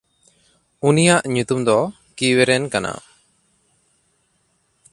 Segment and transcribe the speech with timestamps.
[0.87, 1.79] ᱩᱱᱤᱭᱟᱜ ᱧᱩᱛᱩᱢ ᱫᱚ
[2.17, 2.91] ᱠᱤᱣᱮᱨᱮᱱ ᱠᱟᱱᱟ᱾